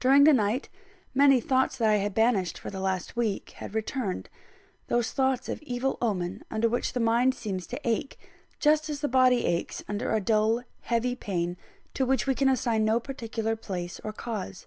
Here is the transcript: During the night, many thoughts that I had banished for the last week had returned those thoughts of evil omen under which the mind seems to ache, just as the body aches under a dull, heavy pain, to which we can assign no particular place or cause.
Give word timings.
During 0.00 0.24
the 0.24 0.34
night, 0.34 0.68
many 1.14 1.40
thoughts 1.40 1.78
that 1.78 1.88
I 1.88 1.94
had 1.96 2.12
banished 2.12 2.58
for 2.58 2.68
the 2.68 2.78
last 2.78 3.16
week 3.16 3.52
had 3.52 3.74
returned 3.74 4.28
those 4.88 5.12
thoughts 5.12 5.48
of 5.48 5.62
evil 5.62 5.96
omen 6.02 6.44
under 6.50 6.68
which 6.68 6.92
the 6.92 7.00
mind 7.00 7.34
seems 7.34 7.66
to 7.68 7.80
ache, 7.88 8.18
just 8.60 8.90
as 8.90 9.00
the 9.00 9.08
body 9.08 9.46
aches 9.46 9.82
under 9.88 10.12
a 10.12 10.20
dull, 10.20 10.62
heavy 10.82 11.14
pain, 11.16 11.56
to 11.94 12.04
which 12.04 12.26
we 12.26 12.34
can 12.34 12.50
assign 12.50 12.84
no 12.84 13.00
particular 13.00 13.56
place 13.56 13.98
or 14.04 14.12
cause. 14.12 14.66